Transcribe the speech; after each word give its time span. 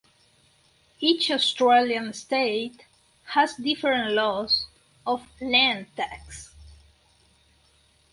Each 0.99 1.29
Australian 1.29 2.13
state 2.13 2.85
has 3.35 3.53
different 3.53 4.13
laws 4.13 4.65
of 5.05 5.27
land 5.39 5.95
tax. 5.95 6.55